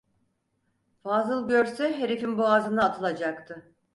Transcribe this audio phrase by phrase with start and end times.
[1.03, 3.63] Fazıl görse herifin boğazına atılacaktı.